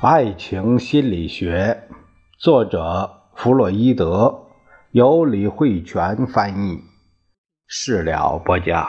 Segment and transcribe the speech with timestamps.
[0.00, 1.88] 爱情心理学，
[2.38, 4.46] 作者弗洛伊德，
[4.92, 6.78] 由李慧泉翻译，
[7.66, 8.86] 事了播讲。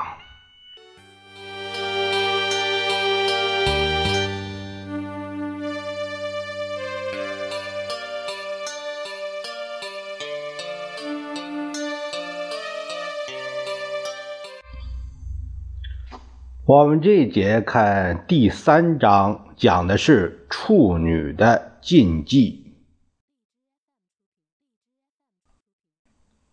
[16.67, 22.77] 我们这节看第三章，讲的是处女的禁忌。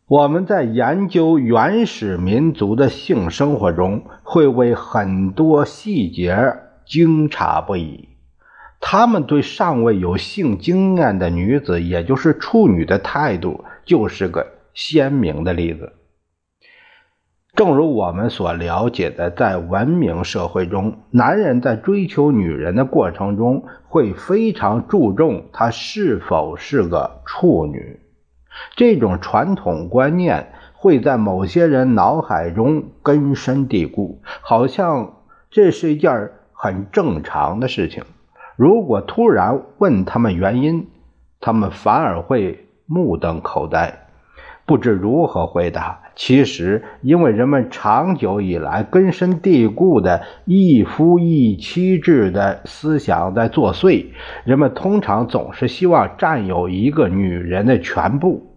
[0.08, 6.36] 我们在研究原始民族的性生活中，会为很多细节
[6.84, 8.08] 惊诧不已。
[8.80, 15.92] 他们对尚未有性经验的女子，也就是处女的态度，就是个鲜明的例子。
[17.56, 27.98] 正如我们所了解的，在文明社会中，男人在追求女人的过程中，会非常注重她是否是个处女。
[28.76, 35.14] 这种传统观念会在某些人脑海中根深蒂固，好像
[35.50, 38.04] 这是一件很正常的事情。
[38.56, 40.88] 如果突然问他们原因，
[41.40, 44.05] 他们反而会目瞪口呆。
[44.66, 46.00] 不知如何回答。
[46.16, 54.06] 其实，因为人们长久以来根深蒂固的一夫一妻制的思想在作祟，
[54.44, 58.56] 人们通常总是希望占有一个女人的全部，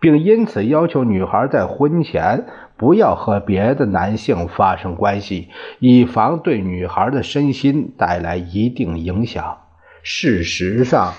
[0.00, 9.58] 并因此要求女孩在婚前不要和别的男性发生关系，以防对女孩的身心带来一定影响。
[10.02, 11.12] 事实上，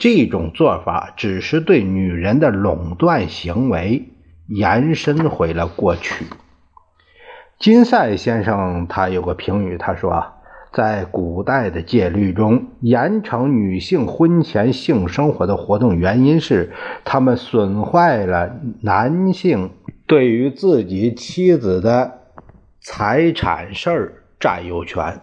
[0.00, 4.08] 这种做法只是对女人的垄断行为
[4.48, 6.24] 延伸回了过去。
[7.58, 10.36] 金赛先生他有个评语，他说啊，
[10.72, 16.72] 在古代的戒律中，严惩女性婚前性生活的活动，原因是
[17.04, 19.70] 他们损坏了男性
[20.06, 22.22] 对于自己妻子的
[22.80, 25.20] 财产事儿占有权。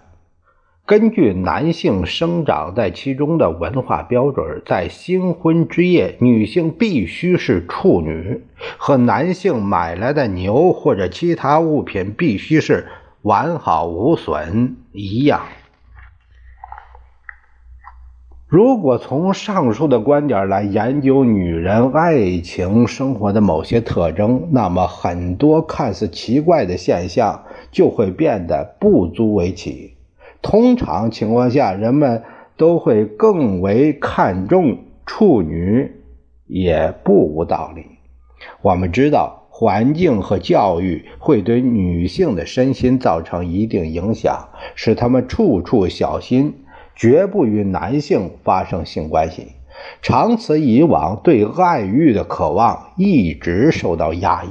[0.87, 8.45] 根据男性生长在其中的文化标准，在新婚之夜，女性必须是处女，
[8.77, 12.87] 和男性买来的牛或者其他物品必须是
[13.23, 15.41] 完好无损一样。
[18.47, 29.97] 如果从上述的观点来研究女人爱情生活的某些特征，那么很多看似奇怪的现象就会变得不足为奇。
[30.41, 32.23] 通常情况下，人们
[32.55, 35.91] 都会更为看重处女，
[36.45, 37.85] 也不无道理。
[38.61, 46.53] 我们知道，环境和教育会对女性的身心造成一定影响，使她们处处小心，
[46.95, 49.56] 绝不与男性发生性关系。
[50.01, 54.49] 长此以往，对爱欲的渴望一直受到压抑。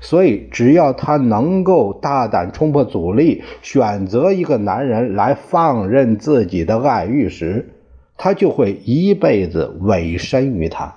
[0.00, 7.74] 所以，只要他能够大胆冲破阻力，选择一个男人来放任自己的爱欲时，
[8.16, 10.96] 他就会一辈子委身于他，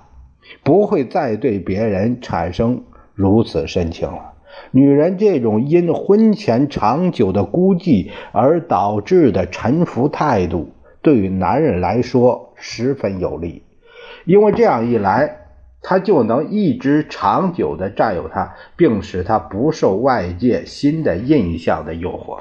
[0.64, 2.82] 不会再对别人产生
[3.14, 4.32] 如此深情了。
[4.72, 10.70] 女人这种因婚前长久的孤寂而导致的臣服态度，
[11.02, 13.62] 对于男人来说十分有利，
[14.24, 15.36] 因为这样一来。
[15.82, 22.40] 他就能一直长久地占有她，并使她不受外界新的印象的诱惑。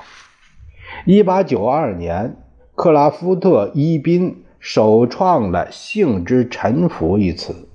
[1.06, 2.36] 一八九二年，
[2.76, 7.70] 克拉夫特伊宾首创了“性之臣服”一词，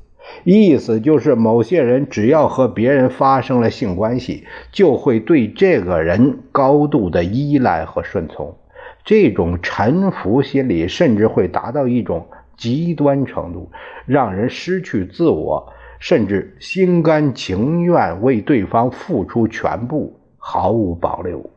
[0.44, 8.54] 意思就是某些人只要和别人发生了性关系，就会对这个人高度的依赖和顺从。
[9.02, 12.26] 这种臣服心理甚至会达到一种。
[12.56, 13.70] 极端程度，
[14.06, 21.50] 让人失去自我，甚至心甘情愿为对方付出全部，毫无保留。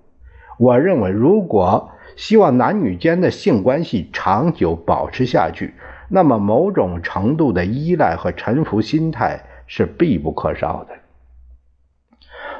[0.59, 5.73] 我认为，如果希望男女间的性关系长久保持下去，
[6.09, 10.95] 那么某种程度的依赖和臣服心态是必不可少的。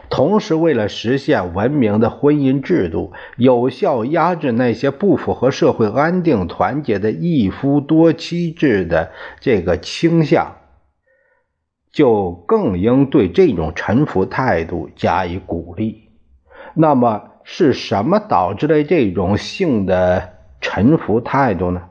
[0.10, 10.56] 同时，为了实现文明的婚姻制度，有效压制那些不符合社会安定团结的一夫多妻制的这个倾向，
[11.92, 16.10] 就更应对这种臣服态度加以鼓励。
[16.74, 21.84] 那么，是什么导致了这种性的臣服态度呢？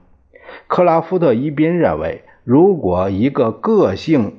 [0.68, 4.38] 克拉夫特·伊宾认为，如果一个个性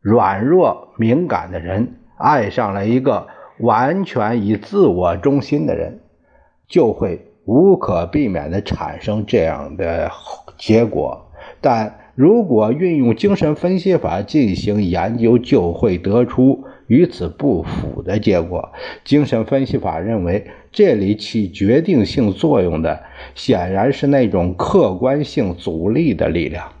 [0.00, 3.28] 软弱敏感的人，爱上了一个
[3.60, 6.00] 完全以自我中心的人，
[6.68, 10.10] 就会无可避免地产生这样的
[10.58, 11.30] 结果。
[11.60, 18.72] 但如果运用精神分析法进行研究，就会得出与此不符的结果。
[19.04, 23.00] 精神分析法认为，这里起决定性作用的
[23.34, 26.72] 显然是那种客观性阻力的力量，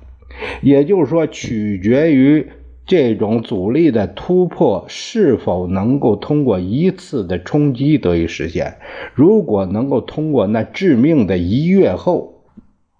[0.62, 2.46] 也就是说，取决于。
[2.88, 8.78] 这种阻力的突破是否能够通过一次的冲击得以实现？
[9.14, 12.44] 如果能够通过那致命的一跃后，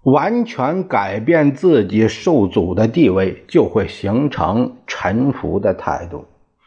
[0.03, 6.25] 完全改变自己受阻的地位，就会形成臣服的态度。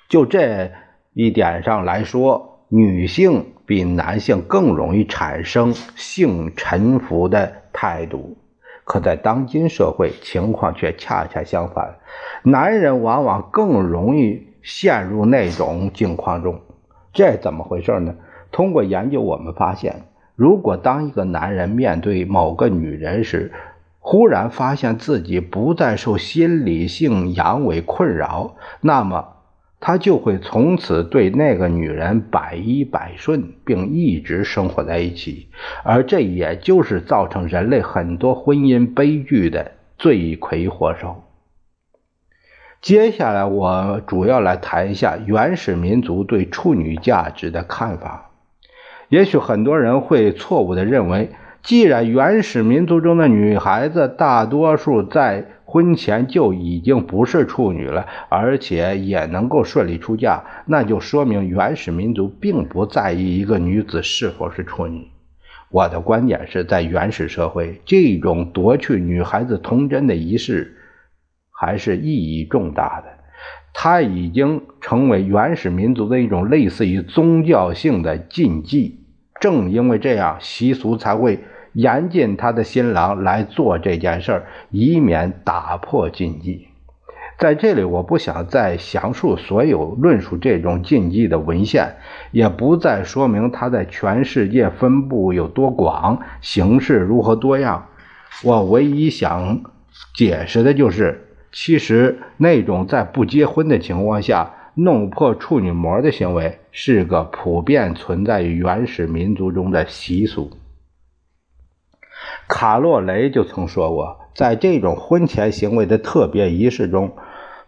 [0.08, 0.72] 就这
[1.14, 8.36] 一点上来说，女性比男性更容易产生性臣服的态度。
[8.84, 11.96] 可在当今社会，情况却恰恰相反，
[12.42, 16.60] 男人往往更容易陷入那种境况中。
[17.12, 18.14] 这怎么回事呢？
[18.50, 20.02] 通过研究，我们发现，
[20.34, 23.52] 如果当一个男人面对某个女人时，
[24.00, 29.28] 忽然发现自己不再受心理性阳痿困扰，那么。
[29.84, 35.48] 他就会从此对那个女人百依百顺，并一直生活在一起，
[35.82, 41.24] 而这也就是造成人类很多婚姻悲剧的罪魁祸首。
[42.80, 48.30] 接下来，我主要来谈一下原始民族对处女价值的看法。
[49.08, 51.30] 也许很多人会错误地认为，
[51.62, 65.08] 既然原始民族中的女孩子大多数在婚前就已经不是处女了，而且也能够顺利出嫁，那就说明原始民族并不在意一个女子是否是处女。
[65.70, 70.76] 我的观点是在原始社会，这种夺去女孩子童真的仪式
[71.50, 73.08] 还是意义重大的，
[73.72, 79.06] 它已经成为原始民族的一种类似于宗教性的禁忌。
[79.40, 81.40] 正因为这样，习俗才会。
[81.72, 86.68] 严禁他的新郎来做这件事儿，以免打破禁忌。
[87.38, 91.96] 在这里，我不想再详述所有论述这种禁忌的文献，
[92.30, 97.88] 也不再说明它在全世界分布有多广，形式如何多样。
[98.44, 99.60] 我唯一想
[100.14, 110.50] 解释的就是，其实那种在不结婚的情况下弄破处女膜的行为，是个普遍存在于原始民族中的习俗。
[112.54, 117.12] 卡洛雷就曾说过，在这种婚前行为的特别仪式中，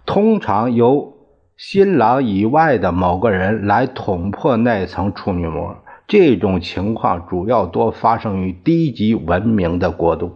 [0.05, 1.15] 通常由
[1.57, 5.79] 新郎以外的某个人来捅破那层处女膜。
[6.07, 10.33] 这种情况主要多发生于低级文明的国度。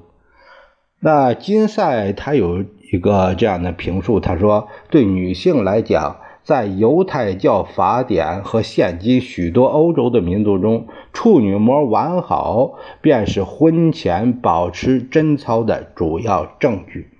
[0.98, 6.16] 那金赛他有一个这样的评述，他说：“对女性来讲。”
[6.48, 17.10] 在犹太教法典和现今许多欧洲的民族中，处女膜完好便是婚前保持贞操的主要证据。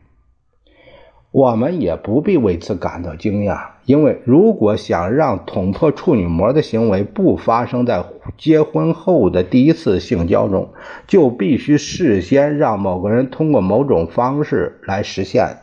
[1.30, 8.02] 我们也不必为此感到惊讶，因为如果想让捅破处女膜的行为不发生在
[8.38, 10.70] 结婚后的第一次性交中，
[11.06, 15.58] 就必须事先让某个人通过某种方式来实现。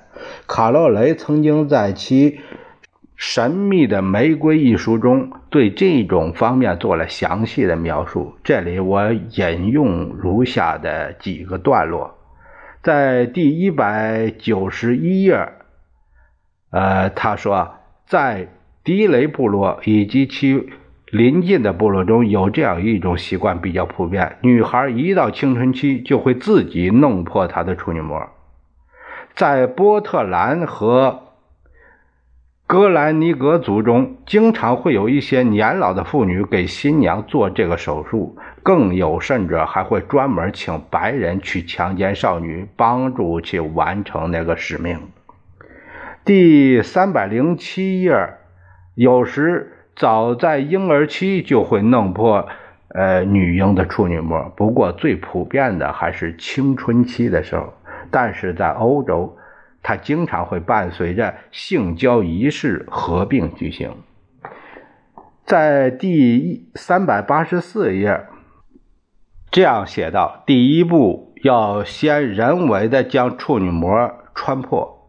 [0.45, 2.37] 卡洛雷曾经在其。
[3.17, 8.35] 神秘的玫瑰一书中对这种方面做了详细的描述。
[8.43, 12.17] 这里我引用如下的几个段落：
[12.83, 15.47] 在第一百九十一页，
[16.71, 18.49] 呃，他说，在
[18.83, 20.69] 迪雷部落以及其
[21.09, 28.21] 邻近的部落中有这样一种习惯比较普遍：女孩一到青春期就会自己弄破她的处女膜。
[29.33, 31.24] 在波特兰和
[32.67, 44.99] 格兰尼格族中经常会有一些年老的妇女给新娘做这个手术，更有甚者还会专门请白人去强奸少女，帮助去完成那个使命。
[46.25, 48.33] 第三百零七页，
[48.95, 52.47] 有时早在婴儿期就会弄破
[52.87, 57.71] 呃女婴的处女膜，不过最普遍的还是青春期的时候。
[58.09, 59.37] 但是在欧洲。
[59.87, 63.97] 它经常会伴随着性交仪式合并举行。
[65.45, 68.25] 在第三百八十四页，
[69.51, 75.07] 这样写道：第一步要先人为的将处女膜穿破，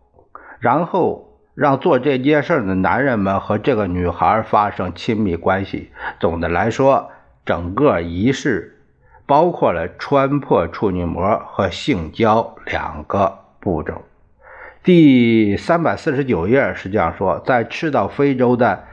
[0.60, 5.90] 然后让做这件事的男人们和这个女孩发生亲密关系。
[6.20, 7.10] 总的来说，
[7.46, 8.82] 整个仪式
[9.24, 14.02] 包括了穿破处女膜和性交两个步骤。
[14.86, 18.84] 第三百四十九页是这样说：在赤道非洲的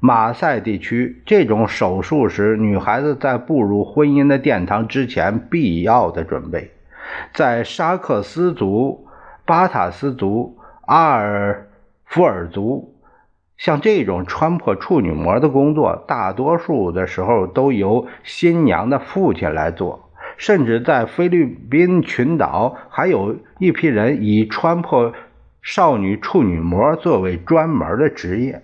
[0.00, 6.70] 马赛地区，这种手术是女孩子在步入婚姻的殿堂之前必要的准备。
[7.34, 9.06] 在沙克斯族
[9.44, 10.56] 巴塔斯族、
[10.86, 11.68] 阿尔
[12.06, 12.94] 弗尔族，
[13.58, 20.08] 像这种穿破处女膜的工作，大多数的时候都由新娘的父亲来做。
[20.38, 25.12] 甚至在菲律宾群岛，还有一批人以穿破
[25.62, 28.62] 少女处女膜作为专门的职业。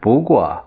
[0.00, 0.64] 不过，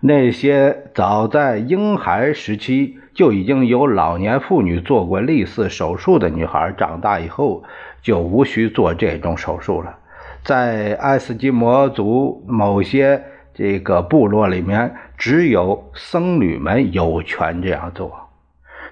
[0.00, 7.64] 那些早在婴孩时期就已经有老年妇女做过类似手术的女孩，长大以后
[8.00, 9.98] 就无需做这种手术了。
[10.44, 18.30] 在爱斯基摩族某些这个部落里面，只有僧侣们有权这样做。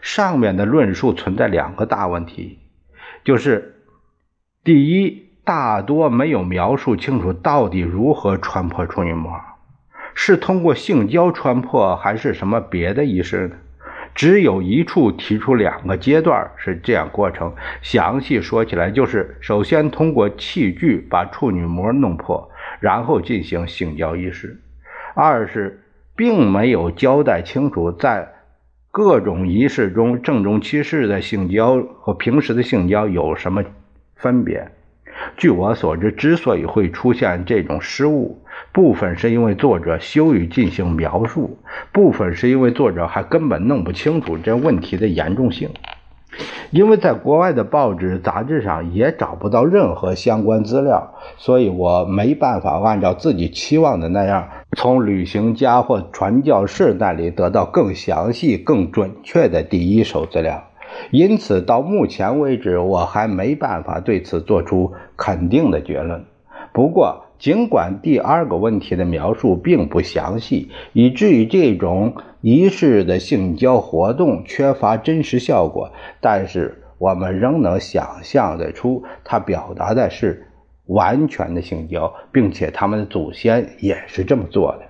[0.02, 2.58] 上面的论述存在两个大问题，
[3.24, 3.82] 就是
[4.64, 9.40] 第一，大多没有描述清楚到底如何穿破处女膜，
[10.12, 13.56] 是通过性交穿破，还是什么别的仪式呢？
[14.12, 22.50] 只有一处提出两个阶段是这样过程，详细说起来就是：首先通过器具把处女膜弄破，
[22.80, 24.48] 然后进行性交仪式；
[25.14, 25.80] 二是
[26.16, 28.32] 并没有交代清楚在。
[28.90, 33.62] 各种仪式中，郑重其事的性交和平时的性交有什么
[34.16, 34.72] 分别？
[35.36, 38.42] 据我所知，之所以会出现这种失误，
[38.72, 41.58] 部分是因为作者羞于进行描述，
[41.92, 45.70] 部分是因为作者还根本弄不清楚这问题的严重性。
[46.70, 60.65] 因为在国外的报纸、杂志上也找不到任何相关资料，所以我没办法按照自己期望的那样，从旅行家或传教士那里得到更详细、更准确的第一手资料。
[61.10, 66.24] 因此，到目前为止，我还没办法对此做出肯定的结论。
[66.72, 75.90] 不过，尽管第二个问题的描述并不详细，以至于这种仪式的性交活动缺乏真实效果，
[76.20, 80.46] 但是我们仍能想象得出，它表达的是
[80.86, 84.85] 完全的性交，并且他们的祖先也是这么做的。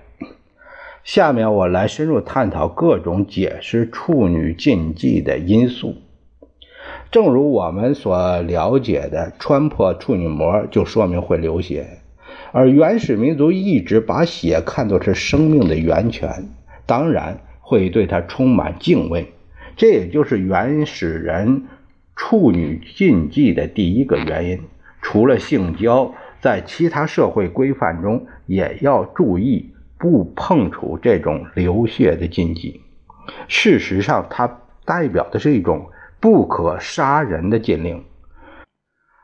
[1.07, 5.95] 下面我来深入探讨各种解释处女禁忌的因素。
[7.11, 12.01] 正如我们所了解的，穿破处女膜就说明会流血。
[12.51, 16.49] 而原始民族一直把血看作是生命的源泉，
[16.85, 19.31] 当然会对它充满敬畏。
[19.77, 21.67] 这也就是原始人
[22.17, 24.59] 处女禁忌的第一个原因。
[25.01, 32.81] 除了性交，在其他社会规范中也要注意不碰触这种流血的禁忌。
[33.47, 35.89] 事实上，它代表的是一种
[36.19, 38.03] 不可杀人的禁令，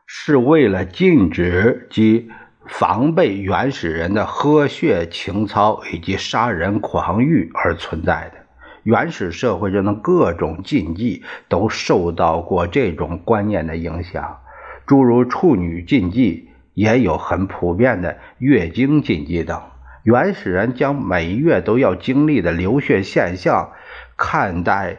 [0.05, 2.29] 是为了禁止及。
[2.65, 8.39] 防备原始人的喝血情操以及杀人狂欲而存在的
[8.83, 14.39] 原始社会中的各种禁忌都受到过这种观念的影响，
[14.85, 19.61] 诸如处女禁忌，也有很普遍的月经禁忌等。
[20.03, 23.71] 原始人将每月都要经历的流血现象
[24.17, 24.97] 看待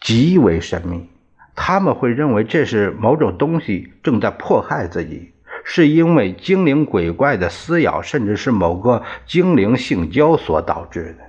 [0.00, 1.08] 极为神秘，
[1.54, 5.32] 他们会认为这是某种东西正在迫害自己。
[5.66, 11.24] 是因为精灵鬼怪的撕咬，甚至是某个精灵性交所导致的。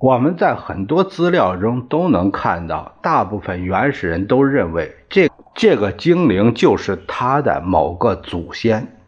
[0.00, 8.99] 我们在很多资料中都能看到，大部分原始人都认为这这个精灵就是他的某个祖先，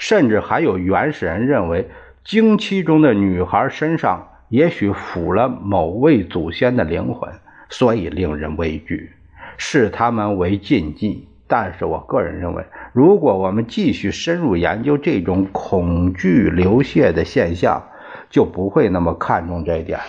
[0.00, 1.90] 甚至还有原始人认为
[2.24, 7.30] 经期中的女孩身上也许附了某位祖先的灵魂，
[7.68, 9.10] 所以令人畏惧，
[9.58, 11.28] 视他们为禁忌。
[11.46, 12.64] 但是我个人认为。
[12.94, 17.82] 如果我们继续深入研究这种恐惧流血的现象，
[18.30, 20.04] 就不会那么看重这一点了。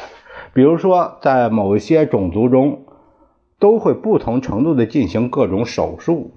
[0.53, 2.85] 比如说，在某些种族中，
[3.59, 6.31] 都会不同程度的进行各种手术，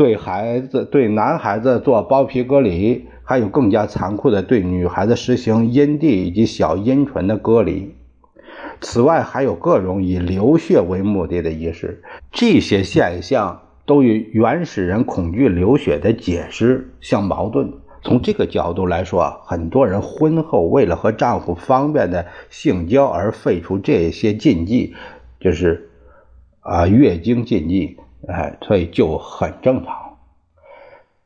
[0.00, 7.94] 对孩子、对男孩子做包皮割离，还有更加残酷的对女孩子实行阴蒂以及小阴唇的割离。
[8.80, 12.02] 此外，还有各种以流血为目的的仪式。
[12.32, 13.60] 这些现象。
[13.86, 17.72] 都与原始人恐惧流血的解释相矛盾。
[18.02, 24.94] 从这个角度来说，很多人婚后为了和丈夫方便的性交而废除这些禁忌，
[25.40, 25.90] 就是
[26.60, 27.96] 啊月经禁忌，
[28.28, 30.18] 哎，所以就很正常。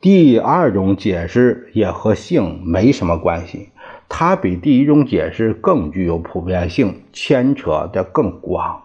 [0.00, 3.70] 第二种解释也和性没什么关系，
[4.08, 8.82] 它比第一种解释更具有普遍性，牵扯的更广。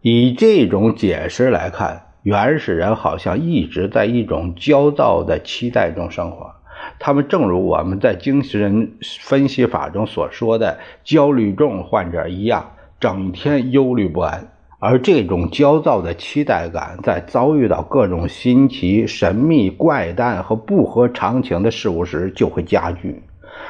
[0.00, 2.04] 以这种解释来看。
[2.24, 6.50] 原始人好像一直在一种焦躁的期待中生活，
[6.98, 8.98] 他们正如我们在精神
[9.30, 14.48] 分析法中所说的焦虑症患者一样，整天忧虑不安。
[14.80, 23.20] 而这种焦躁的期待感，在遭遇到各种新奇、神秘、怪诞和不合常情的事物时，就会加剧。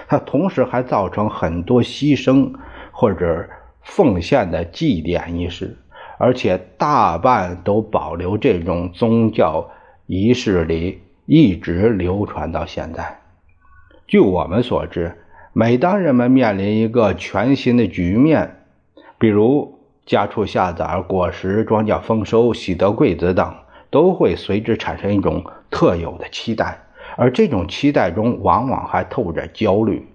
[0.07, 2.53] 它同时还造成很多牺牲
[2.93, 3.49] 或者
[3.81, 5.79] 奉献的祭奠仪式，
[6.19, 9.67] 而且大半都保留这种宗教
[10.07, 13.19] 仪式里，一直流传到现在。
[14.07, 15.17] 据我们所知，
[15.55, 18.57] 每当人们面临一个全新的局面，
[19.19, 19.78] 比如……
[20.09, 23.55] 家畜下崽、果实、庄稼丰收、喜得贵子等，
[23.91, 26.79] 都会随之产生一种特有的期待，
[27.19, 30.09] 而这种期待中往往还透着焦虑。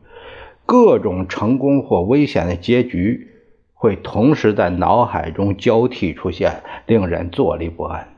[0.66, 3.28] 各种成功或危险的结局
[3.76, 8.16] 会同时在脑海中交替出现，令人坐立不安。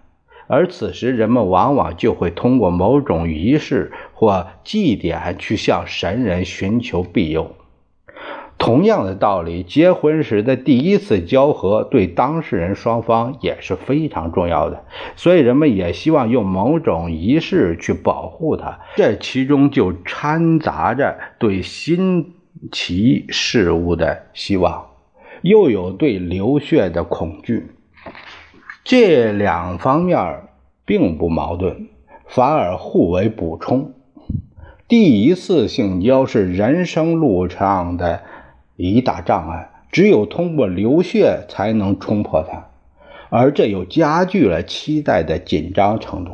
[0.48, 7.54] 而此时，人们往往就会通过某种仪式或祭典去向神人寻求庇佑。
[8.66, 18.80] 同样的道理，结婚时的第一次交合对当事人双方也是非常重要的，所以人们也希望用某种仪式去保护它。
[18.96, 22.34] 这其中就掺杂着对新
[22.72, 24.88] 奇事物的希望，
[25.44, 27.68] 又有对流血的恐惧。
[28.84, 30.40] 这两方面
[30.86, 31.90] 并不矛盾，
[32.26, 33.94] 反而互为补充。
[34.88, 38.24] 第一次性交是人生路上的。
[38.76, 42.68] 一大障碍，只有通过流血才能冲破它，
[43.30, 46.32] 而这又加剧了期待的紧张程度。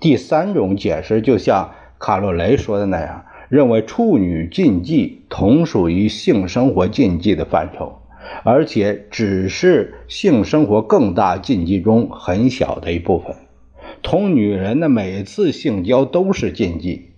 [0.00, 8.00] 第三种解释就像卡洛雷说的那样，认为处女禁忌同属于性生活禁忌的范畴，
[8.42, 13.36] 而且只是性生活更大禁忌中很小的一部分。
[14.02, 17.10] 同女人的每次性交都是禁忌，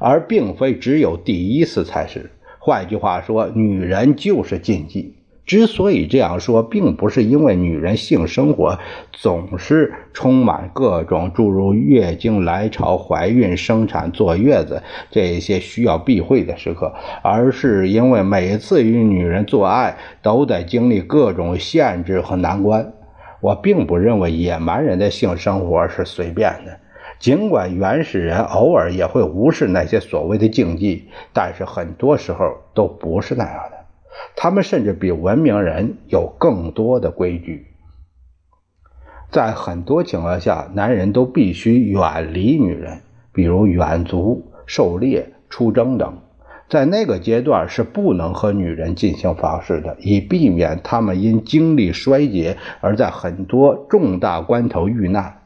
[0.00, 2.30] 而并非只有第一次才是。
[2.64, 5.16] 换句话说，女人就是禁忌。
[5.44, 8.78] 之所以这样说，并不是因为女人性生活
[9.10, 22.92] 总是充满各种诸如月经来潮、怀孕、生产、坐月子这些需要避讳的时刻，而是因为每次与女人做爱都得经历各种限制和难关。
[23.40, 26.78] 我并不认为野蛮人的性生活是随便的。
[27.22, 33.86] 尽管原始人偶尔也会无视那些所谓的禁忌，但是很多时候都不是那样的。
[34.34, 37.68] 他们甚至比文明人有更多的规矩。
[39.30, 46.18] 在很多情况下，男人都必须远离女人，比如远足、狩猎、出征等。
[46.68, 55.41] 在那个阶段是不能和女人进行房事的，以避免他们因精力衰竭而在很多重大关头遇难。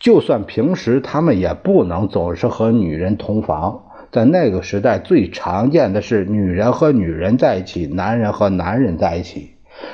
[0.00, 3.84] 就算平时他们也不能总是和女人同房。
[4.10, 9.50] 在那个时代，最常见的是女人和女人在一起，男人和男人在一起。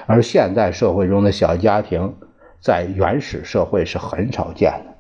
[0.06, 2.14] 而现代社会中的小家庭，
[2.60, 4.94] 在原始社会是很少见的。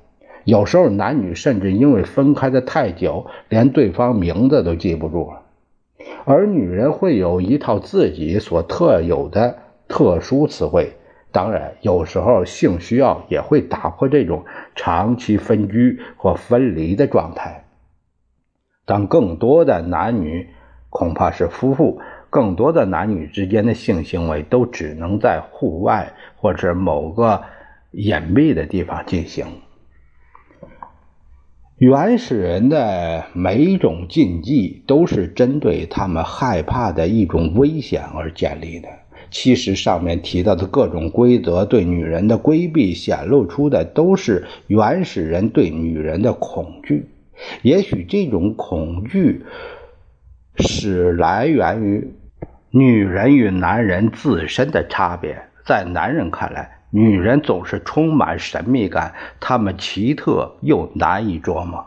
[0.44, 5.42] 有时候男女甚至因为分开的太久，连对方名字都记不住了。
[6.24, 9.56] 而女人会有一套自己所特有的
[9.88, 10.92] 特殊词汇。
[11.36, 17.66] 当然，有时候性需要也会打破这种长期分居或分离的状态。
[18.86, 20.48] 但更多的男女，
[20.88, 27.42] 恐怕是夫妇，更多的男女之间的性行为都只能在户外或者某个
[27.90, 29.44] 隐蔽的地方进行。
[31.76, 38.88] 原始人的每一种禁忌都是针对他们害怕的一种危险而建立的。
[39.30, 47.08] 其实上面提到的各种规则对女人的规避，显露出的都是原始人对女人的恐惧。
[47.62, 49.44] 也许这种恐惧
[50.58, 52.14] 是来源于
[52.70, 55.42] 女人与男人自身的差别。
[55.64, 61.84] 在男人看来，女人总是充满神秘感，她们奇特又难以琢磨。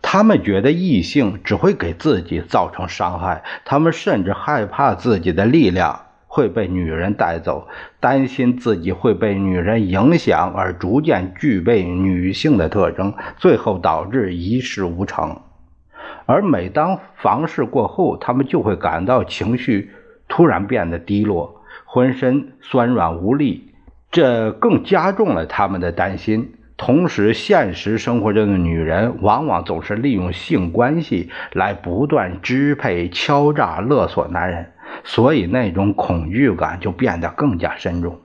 [0.00, 6.02] 他们觉得异性只会给自己造成伤害，他们甚至害怕自己的力量。
[6.38, 7.66] 会被女人带走，
[7.98, 15.40] 担心自己会被女人影响而逐渐具备女性的特征，最后导致一事无成。
[16.26, 19.90] 而每当房事过后，他们就会感到情绪
[20.28, 23.72] 突然变得低落，浑身酸软无力，
[24.12, 26.52] 这更加重了他们的担心。
[26.78, 34.72] 同时，现实生活中的女人往往总是利用性关系来不断支配、敲诈、勒索男人。
[35.04, 38.20] 所以那种恐惧感就变得更加深重。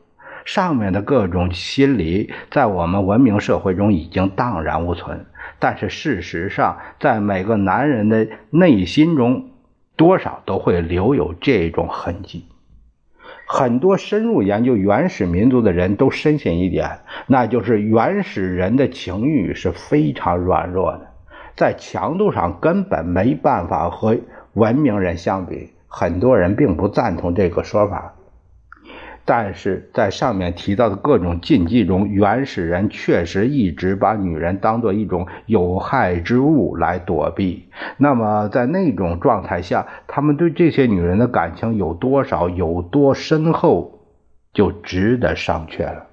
[0.46, 5.26] 上面的各种心理在我们文明社会中已经荡然无存，
[5.60, 9.50] 但是事实上，在每个男人的内心中，
[9.96, 12.46] 多少都会留有这种痕迹。
[13.56, 21.02] 很多深入研究原始民族的人都深信一点，那就是原始人的情欲是非常软弱的，
[21.56, 24.18] 在强度上根本没办法和
[24.54, 25.70] 文明人相比。
[25.88, 28.16] 很多人并不赞同这个说法。
[29.26, 37.66] 但是在上面提到的各种禁忌中，原始人确实一直把女人当作一种有害之物来躲避。
[37.98, 44.00] 那么在那种状态下，他们对这些女人的感情有多少、有多深厚，
[44.54, 46.08] 就值得商榷了。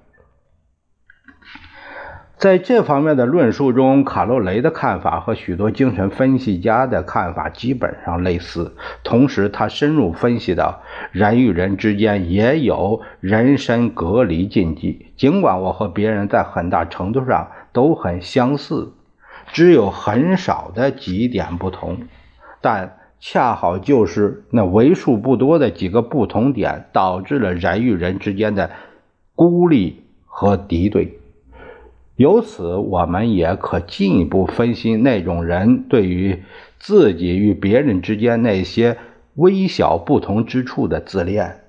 [2.41, 8.75] 在这方面的论述中，卡洛雷的看法和许多精神分析家的看法基本上类似。
[9.03, 15.05] 同时，他深入分析到，人与人之间也有人身隔离禁忌。
[15.15, 18.91] 尽管我和别人在很大程度上都很相似，
[19.53, 21.99] 只有很少的几点不同，
[22.59, 28.71] 但恰好就是那为数不多的几个不同点，导致了人与人之间的
[29.35, 31.19] 孤立和敌对。
[32.21, 36.43] 由此，我们也可进一步分析那种人对于
[36.77, 38.95] 自己与别人之间那些
[39.33, 41.61] 微小不同之处的自恋。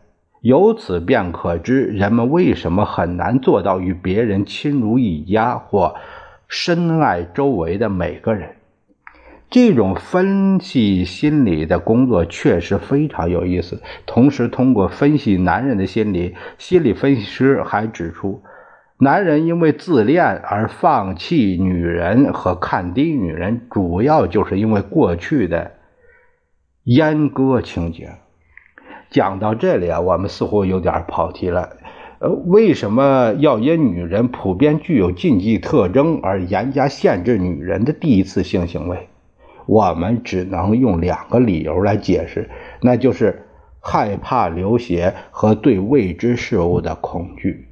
[0.43, 5.95] 由此便可知，人们为什么很难做到与别人亲如一家或
[6.49, 8.51] 深爱周围的每个人。
[9.49, 13.81] 这种分析心理的工作确实非常有意思。
[14.05, 18.43] 同时，通过分析男人的心理，心理分析师还指出。
[19.03, 25.73] 男人因为自恋而放弃女人和看低女人，主要就是因为过去的
[26.85, 28.11] 阉割情节。
[29.11, 31.71] 讲到这里啊，我们似乎有点跑题了。
[32.21, 39.09] 呃，为什么要因女人普遍具有禁忌特征而严加限制女人的第一次性行为？
[39.67, 42.49] 我们只能用两个理由来解释，
[42.81, 43.47] 那就是
[43.81, 47.67] 害怕流血和对未知事物的恐惧。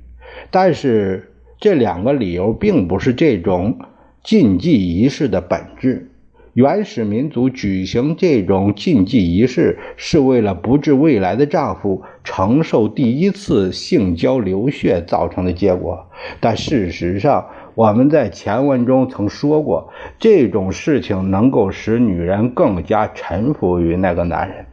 [0.50, 3.78] 但是这两个理由并不是这种
[4.22, 6.06] 禁忌仪式的本质。
[6.52, 16.06] 原始民族举行这种禁忌仪式是为了不致未来的丈夫承受第一次性交流血造成的结果。
[16.40, 24.66] 但事实上，我们在前文中曾说过，这种事情能够使女人更加臣服于那个男人。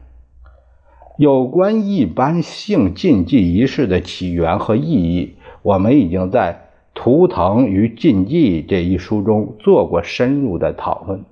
[1.19, 5.35] 有关一般性禁忌仪式的起源和意义。
[5.61, 6.53] 我们已经在
[6.93, 11.23] 《图腾与禁忌》这一书中做过深入的讨论，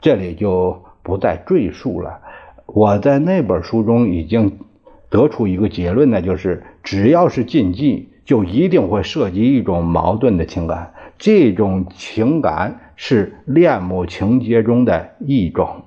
[0.00, 2.20] 这里就不再赘述了。
[2.66, 4.58] 我在那本书中已经
[5.10, 15.82] 得出一个结论，那就是只要是禁忌，就一定会涉及一种矛盾的情感，这种情感是恋母情节中的一种。